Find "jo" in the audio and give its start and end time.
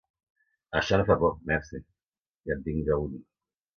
2.89-2.99